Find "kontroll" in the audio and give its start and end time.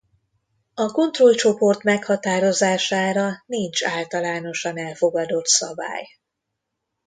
0.91-1.33